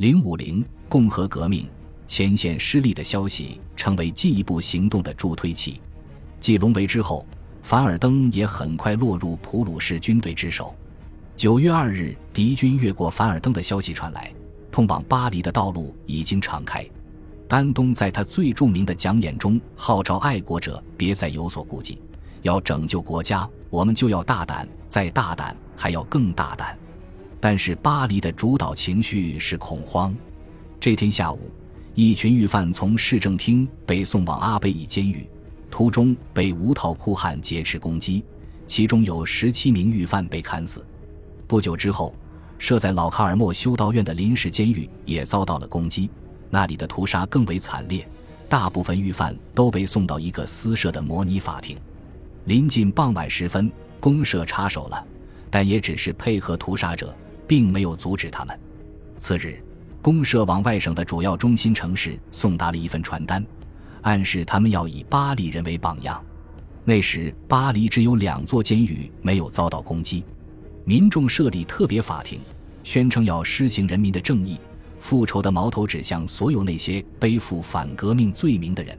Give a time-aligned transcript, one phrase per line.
[0.00, 1.68] 零五零共和革命
[2.06, 5.78] 前线失利的消息，成为进一步行动的助推器。
[6.40, 7.26] 继隆维之后，
[7.60, 10.74] 凡尔登也很快落入普鲁士军队之手。
[11.36, 14.32] 九月二日，敌军越过凡尔登的消息传来，
[14.72, 16.82] 通往巴黎的道路已经敞开。
[17.46, 22.00] 丹东在他最著名的讲演中号召爱国者别再有所顾忌，
[22.40, 26.74] 要拯救国家，我们就要大胆，再大胆，还要更大胆。
[27.40, 30.14] 但是巴黎的主导情绪是恐慌。
[30.78, 31.50] 这天下午，
[31.94, 35.26] 一群狱犯从市政厅被送往阿贝伊监狱，
[35.70, 38.22] 途中被无套酷汉劫持攻击，
[38.66, 40.84] 其中有十七名狱犯被砍死。
[41.46, 42.14] 不久之后，
[42.58, 46.10] 设在老卡尔莫修道院的临时监狱也遭到了攻击。
[46.50, 48.06] 那里的屠杀更为惨烈，
[48.48, 51.78] 大部分狱犯都被送到一个私设的模拟法庭。
[52.44, 55.04] 临近傍晚时分，公社插手了，
[55.50, 57.14] 但也只是配合屠杀者，
[57.50, 58.56] 并没有阻止他们。
[59.18, 59.60] 次日，
[60.00, 63.44] 公社往外省的主要中心城市送达了一份传单，
[64.02, 66.24] 暗示他们要以巴黎人为榜样。
[66.84, 70.24] 那时，巴黎只有两座监狱没有遭到攻击，
[70.84, 72.38] 民众设立特别法庭，
[72.84, 74.56] 宣称要施行人民的正义。
[75.00, 78.96] 复仇的矛头指向所有那些背负反革命罪名的人。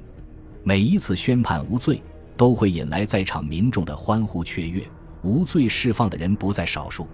[0.62, 2.04] 每一次宣判无罪，
[2.36, 4.84] 都会引来在场民众的欢呼雀跃。
[5.22, 7.08] 无罪释放的人不在少数。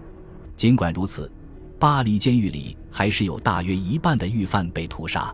[0.57, 1.31] 尽管如此，
[1.79, 5.33] 巴黎监狱里还是有大约一半的狱犯被屠杀。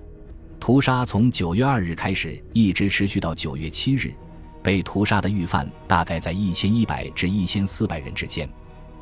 [0.60, 4.14] 屠杀从九月二日开始，一直持续到九月七日。
[4.62, 8.48] 被屠杀的狱犯大概在一千一百至一千四百人之间。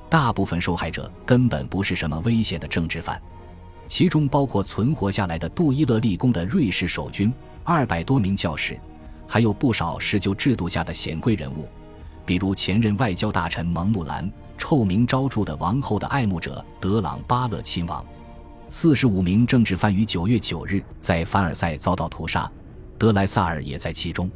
[0.10, 3.20] 大部分受害者根本不是什么危险的政治犯。
[3.88, 7.32] 其中包括存活下来的杜伊勒立功的瑞士守军
[7.64, 8.80] 二百多名教士，
[9.28, 11.68] 还有不少施旧制度下的显贵人物，
[12.26, 14.32] 比如前任外交大臣蒙木兰、
[14.72, 18.06] 臭名昭著的王后的爱慕者德朗巴勒亲王。
[18.70, 22.50] 四十五名政治犯于九月九日在凡尔赛遭到屠杀，
[22.98, 24.32] 德莱萨尔也在其中。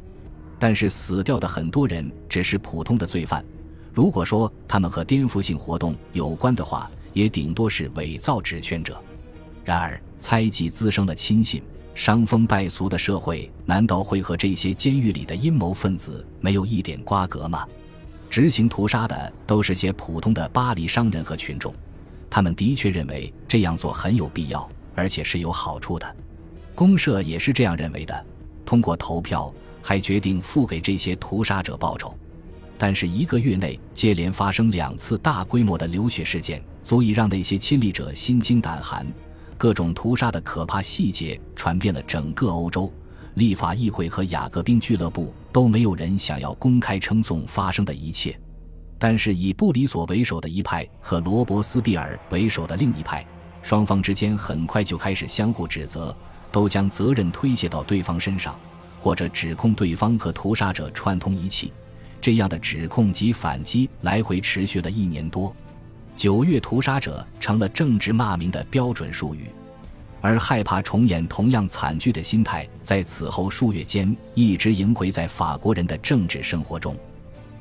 [0.58, 3.42] 但是死掉的很多人只是普通的罪犯，
[3.94, 9.02] 如果说他们和颠覆性活动有关的话，也顶多是伪造职权者。
[9.64, 11.62] 然而，猜忌滋生了亲信，
[11.94, 17.66] 伤风败俗的社会，难道会和这些监狱里的阴谋分子没有一点瓜葛吗？
[18.36, 21.74] 执行屠杀的都是些普通的巴黎商人和群众，
[22.28, 26.16] 他们的确认为这样做很有必要，而且是有好处的。
[26.74, 28.26] 公社也是这样认为的，
[28.66, 32.14] 通过投票还决定付给这些屠杀者报酬。
[32.76, 39.06] 但是一个月内接连发生两次大规模的流血事件，足以让那些亲历者心惊胆寒。
[39.56, 42.92] 各种屠杀的可怕细节传遍了整个欧洲，
[43.36, 48.38] 立法议会和雅各宾俱乐部都没有人想要公开称颂发生的一切。
[48.98, 53.26] 但是以布里索为首的一派和罗伯斯庇尔为首的另一派，
[53.62, 56.14] 双方之间很快就开始相互指责，
[56.52, 58.54] 都将责任推卸到对方身上，
[58.98, 61.72] 或者指控对方和屠杀者串通一气。
[62.20, 65.56] 这样的指控及反击来回持续了一年多。
[66.14, 69.50] 九月屠杀者成了政治骂名的标准术语，
[70.20, 76.96] 而害怕重演同样惨剧的心态，在此后数月间一直萦回在法国人的政治生活中。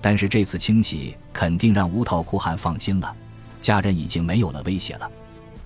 [0.01, 3.15] 但是这次清洗肯定让乌套库汉放心了，
[3.59, 5.09] 家人已经没有了威胁了。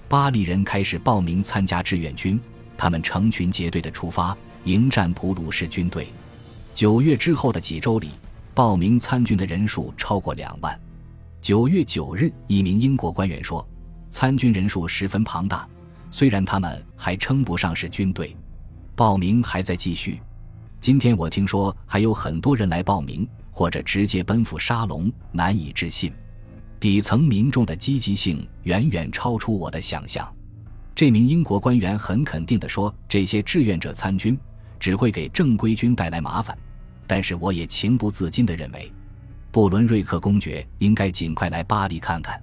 [0.07, 2.39] 巴黎人开始报名参加志愿军，
[2.77, 6.07] 他们成群结队的出发迎战普鲁士军队。
[6.73, 8.09] 九月之后的几周里，
[8.53, 10.79] 报名参军的人数超过两万。
[11.41, 13.65] 九月九日，一名英国官员说
[14.09, 15.67] ：“参军人数十分庞大，
[16.11, 18.35] 虽然他们还称不上是军队，
[18.95, 20.19] 报名还在继续。
[20.79, 26.11] 今天我听说还有很多人来报名，或者直接奔赴沙龙，难以置信。
[26.79, 30.27] 底层民众的积极性远远超出我的想象。”
[30.95, 34.37] 这名英国官员很肯定地说：“这些志愿者参军
[34.79, 36.57] 只会给正规军带来麻烦。”
[37.07, 38.91] 但是我也情不自禁地认为。
[39.51, 42.41] 布伦瑞克公爵应该尽快来巴黎看看。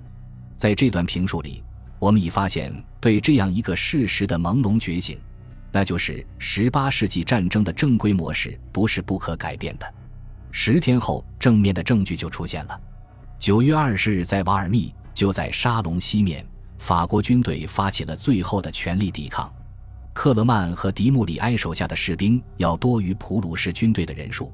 [0.56, 1.62] 在这段评述里，
[1.98, 5.18] 我们已发现对这样一个事实的朦胧觉醒，
[5.72, 9.94] 那就是18世纪战争的正规模式不是不可改变的。
[10.50, 12.80] 十天后，正面的证据就出现了。
[13.40, 16.46] 9月20日，在瓦尔密，就在沙龙西面，
[16.78, 19.52] 法国军队发起了最后的全力抵抗。
[20.12, 24.52] 克勒曼和迪穆里埃手下的士兵要多于普鲁士军队的人数，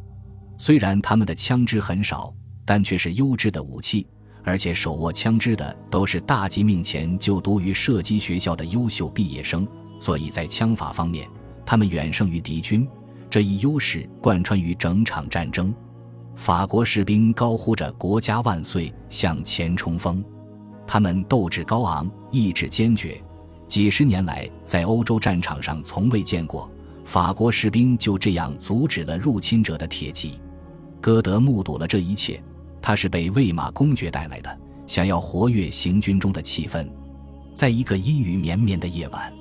[0.58, 2.34] 虽然他们的枪支很少。
[2.64, 4.06] 但却是优质的武器，
[4.44, 9.66] 而且手握枪支的都是大革命前就读于射击学校的优秀毕业生，
[10.00, 11.28] 所以在枪法方面，
[11.64, 12.86] 他们远胜于敌军。
[13.30, 15.74] 这一优势贯穿于整场战争。
[16.34, 20.22] 法国士兵高呼着“国家万岁”向前冲锋，
[20.86, 23.22] 他们斗志高昂，意志坚决，
[23.68, 26.70] 几十年来在欧洲战场上从未见过
[27.04, 30.40] 法国士兵就这样阻止了入侵者的铁骑。
[31.00, 32.42] 歌德目睹了这一切，
[32.82, 36.86] 他是被魏玛公爵带来的，想要活跃行军中的气氛。
[37.54, 39.32] 在一个阴雨绵绵的夜晚，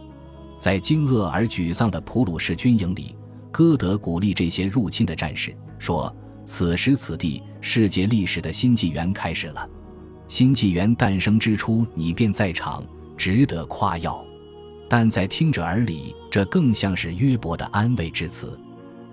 [0.60, 3.16] 在惊愕而沮丧的普鲁士军营里，
[3.52, 6.16] 歌德鼓励这些入侵的战士说
[6.46, 9.68] ：“此时此地，世界历史的新纪元开始了。
[10.28, 12.84] 新纪元诞生之初，你便在场，
[13.18, 14.24] 值得夸耀。”
[14.88, 18.60] 但在听者耳里，这更像是约伯的安慰之词。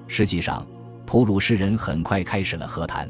[0.09, 0.67] 实际上，
[1.07, 3.09] 普鲁士人很快开始了和谈。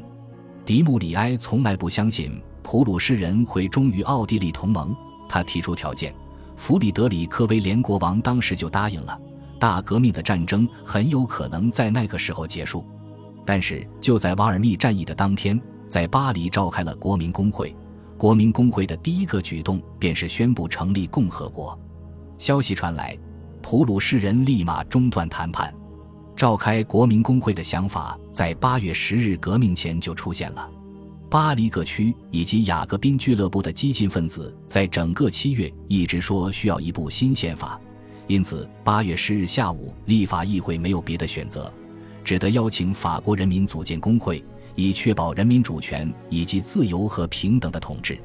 [0.69, 4.95] 迪穆里埃从来不相信普鲁士人会忠于奥地利同盟，
[5.27, 6.13] 他提出条件，
[6.55, 9.19] 弗里德里克威廉国王当时就答应了。
[9.59, 12.85] 大革命的战争很有可能在那个时候结束。
[13.43, 17.75] 但是就在瓦尔密战役的当天，在巴黎召开了国民公会。
[18.15, 21.75] 国民公会的第一个举动便是宣布成立共和国。
[22.37, 23.17] 消息传来，
[23.63, 25.73] 普鲁士人立马中断谈判。
[26.39, 30.71] 召开国民工会的想法在八月十日革命前就出现了。
[31.29, 37.77] 巴黎各区以及雅各宾俱乐部的激进分子在整个七月一直说需要一部新宪法，
[38.27, 41.69] 因此八月十日下午，立法议会没有别的选择，
[42.23, 44.41] 只得邀请法国人民组建工会，
[44.75, 48.17] 以确保人民主权以及自由和平等的统治。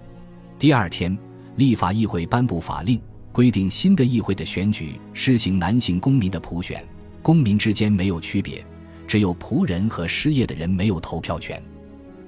[0.56, 1.18] 第二天，
[1.56, 3.02] 立法议会颁布法令，
[3.32, 6.80] 规定新的议会的选举实行男性公民的普选。
[7.24, 8.62] 公民之间没有区别，
[9.08, 11.60] 只有仆人和失业的人没有投票权。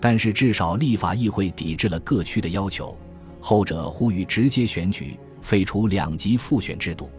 [0.00, 2.96] 但是至少立法议会抵制了各区的要求，
[3.38, 7.10] 后者呼吁直接选举，废除两级复选制度。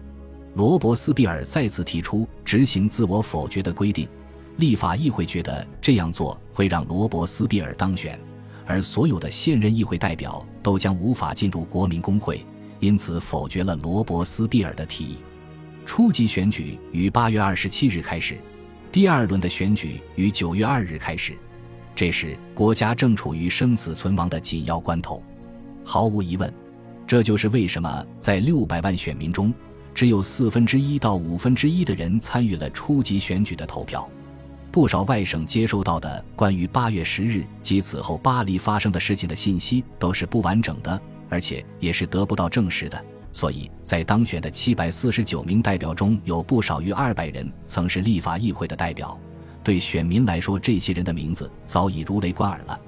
[0.56, 4.07] 罗伯斯庇尔再次提出执行自我否决的规定，
[4.56, 8.19] 立法议会觉得这样做会让罗伯斯庇尔当选，
[8.65, 12.44] 而所有的现任议会代表都将无法进入国民工会，
[12.80, 15.18] 因此否决了罗伯斯庇尔的提议。
[15.88, 18.38] 初级选举于八月二十七日开始，
[18.92, 21.34] 第二轮的选举于九月二日开始。
[21.95, 25.24] 这时，国家正处于生死存亡的紧要关头。
[25.86, 26.54] 毫无疑问，
[27.07, 29.51] 这就是为什么在六百万选民中，
[29.95, 34.07] 只有四分之一到五分之一的人参与了初级选举的投票。
[34.69, 43.04] 不少外省接收到的关于八月十日及此后巴黎发生的事情的信息都是不完整的，而且也是得不到证实的。
[43.31, 49.18] 所以在当选的七百四十九名代表中，有不少于二百人曾是立法议会的代表。
[49.63, 52.79] 对选民来说，这些人的名字早已如雷贯耳了。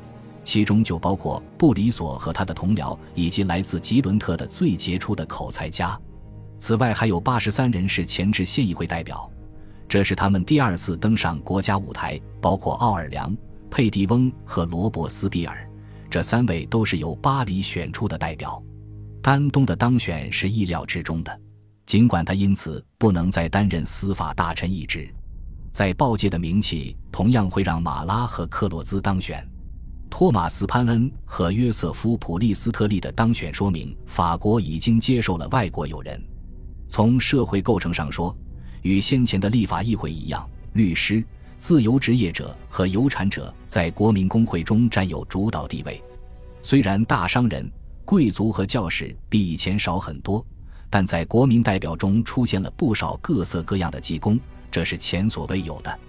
[0.43, 5.99] 其中就包括布里索和他的同僚，以及来自吉伦特的最杰出的口才家。
[6.57, 9.29] 此外，还有八十三人是前置县议会代表，
[9.87, 12.19] 这是他们第二次登上国家舞台。
[12.41, 13.35] 包括奥尔良、
[13.69, 15.69] 佩蒂翁和罗伯斯比尔，
[16.09, 18.63] 这三位都是由巴黎选出的代表。
[19.21, 21.39] 丹东的当选是意料之中的，
[21.85, 25.13] 尽管他因此不能再担任司法大臣一职。
[25.71, 29.45] 在报界的名气同样会让马拉和克洛兹当选。
[30.09, 36.19] 托马斯·潘恩和约瑟夫·普利斯特利的当选说明，法国已经接受了外国友人。
[36.87, 38.35] 从社会构成上说，
[38.81, 41.23] 与先前的立法议会一样，律师、
[41.57, 46.01] 自由职业者和有产者在国民工会中占有主导地位。
[46.63, 47.69] 虽然大商人。
[48.09, 50.43] 贵族和教士比以前少很多，
[50.89, 54.39] 但在国民代表中出现了不少各色各样的技工，
[54.71, 55.99] 这是前所未有的。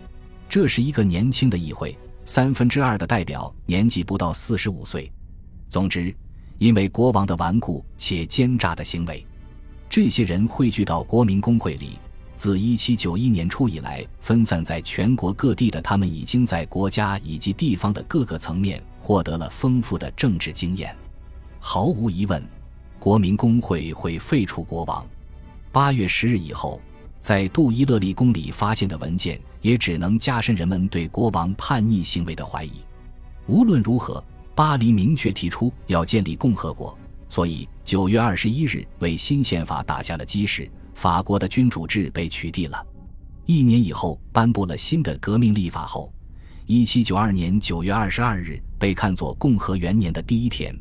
[0.49, 5.13] 这是一个年轻的议会，三分之二的代表年纪不到四十五岁。
[5.69, 6.17] 总之，
[6.57, 9.23] 因为国王的顽固且奸诈的行为，
[9.91, 11.99] 这些人汇聚到国民工会里。
[12.35, 20.97] 自一七九一年初以来，分散在全国各地的他们，已经在国家以及地方的各个层面获得了丰富的政治经验。
[21.63, 22.43] 毫无疑问，
[22.99, 25.07] 国民工会会废除国王。
[25.71, 26.81] 八月十日以后，
[27.21, 32.73] 在杜伊勒利宫里发现的文件也只能加深人们对国王叛逆行为的怀疑。
[33.47, 34.25] 无论如何，
[34.55, 36.99] 巴黎明确提出要建立共和国，
[37.29, 40.69] 所以九月二十一日为新宪法打下了基石。
[40.95, 42.85] 法国的君主制被取缔了。
[43.45, 46.13] 一年以后，颁布了新的革命立法后，
[46.67, 50.75] 一七九二年九月二十二日被看作共和元年的第一天。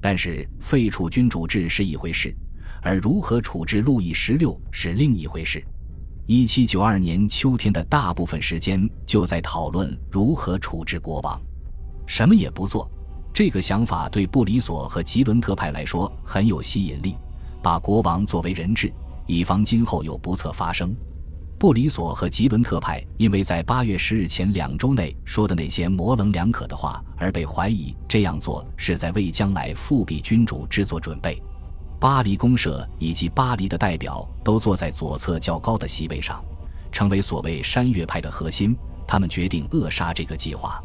[0.00, 2.34] 但是废除君主制是一回事，
[2.82, 5.62] 而如何处置路易十六是另一回事。
[6.26, 11.40] 一七九二年秋天的大部分时间就在讨论如何处置国王，
[12.06, 12.90] 什么也不做。
[13.32, 17.16] 这个想法对布里索和吉伦特派来说很有吸引力，
[17.62, 18.92] 把国王作为人质，
[19.26, 20.94] 以防今后有不测发生。
[21.60, 31.38] 布里索和吉伦特派因为在八月十日前两周内说的那些模棱两可的话而被怀疑，这样做是在为将来复辟君主制作准备。
[32.00, 36.42] 巴黎公社以及巴黎的代表都坐在左侧较高的席位上，
[36.90, 38.74] 成为所谓山岳派的核心。
[39.06, 40.82] 他们决定扼杀这个计划。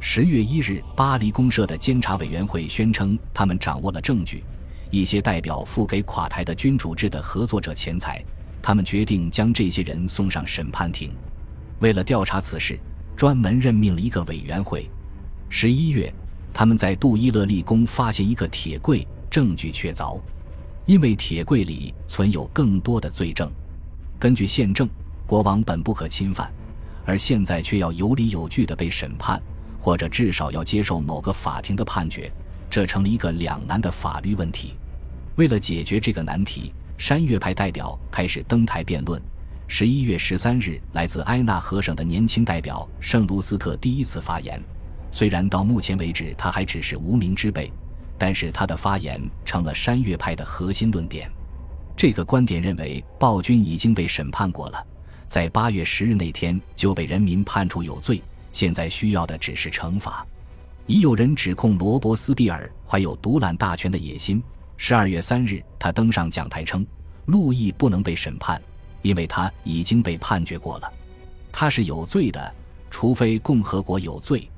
[0.00, 4.42] 十月一日，巴黎公社的监察委员会宣称，他们掌握了证据。
[4.90, 8.20] 一些代表付给垮台的君主制的合作者钱财，
[8.68, 11.10] 他们决定将这些人送上审判庭。
[11.80, 12.78] 为了调查此事，
[13.16, 14.90] 专门任命了一个委员会。
[15.48, 16.12] 十一月，
[16.52, 20.20] 他们在杜伊勒利宫发现一个铁柜，证据确凿，
[20.84, 23.50] 因为铁柜里存有更多的罪证。
[24.18, 24.86] 根据宪政，
[25.26, 26.52] 国王本不可侵犯。
[27.06, 29.42] 而现在却要有理有据地被审判，
[29.80, 32.30] 或者至少要接受某个法庭的判决，
[32.68, 34.74] 这成了一个两难的法律问题。
[35.36, 39.22] 为了解决这个难题，山岳派代表开始登台辩论。
[39.68, 44.60] 十一月十三日，来自埃纳河省的年轻代表圣卢斯特第一次发言。
[45.12, 47.72] 虽然到目前为止他还只是无名之辈，
[48.18, 51.30] 但是他的发言成了山岳派的核心论点。
[51.96, 54.84] 这个观点认为，暴君已经被审判过了。
[55.26, 58.20] 在八月十日那天就被人民判处有罪，
[58.52, 60.26] 现在需要的只是惩罚。
[60.86, 64.42] 已有人指控罗伯斯庇尔怀有独揽大权的野心。
[64.80, 66.86] 十二月三日，他登上讲台称，
[67.26, 68.62] 路易不能被审判，
[69.02, 70.90] 因为他已经被判决过了，
[71.52, 72.54] 他是有罪的，
[72.88, 74.48] 除非共和国有罪。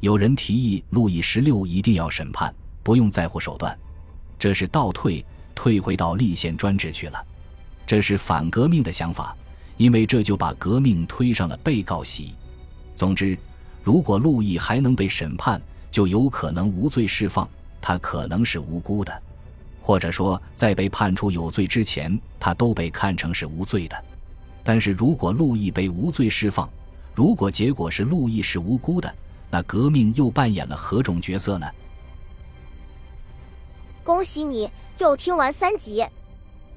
[0.00, 3.78] 有人提议路易十六一定要审判，不用在乎手段，
[4.38, 7.22] 这是倒退，退回到立宪专制去了，
[7.86, 9.36] 这是反革命的想法。
[9.76, 12.34] 因为这就把革命推上了被告席。
[12.96, 13.38] 总之，
[13.84, 17.48] 如果路易还能被审判，就有可能无罪释放。
[17.80, 19.22] 他可能是无辜的，
[19.88, 23.96] 或者说，在被判处有罪之前，他都被看成是无罪的。
[24.62, 26.68] 但是如果路易被无罪释放，
[27.14, 29.10] 如果结果是路易是无辜的，
[29.50, 31.66] 那革命又扮演了何种角色呢？
[34.04, 36.04] 恭喜你又听完三集，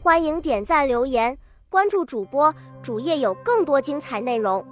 [0.02, 1.38] 欢迎点赞留言。
[1.70, 4.66] 关注主播，主页有更多精彩内容。